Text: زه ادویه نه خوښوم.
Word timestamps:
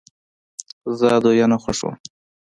زه 0.97 1.07
ادویه 1.17 1.45
نه 1.51 1.57
خوښوم. 1.63 1.95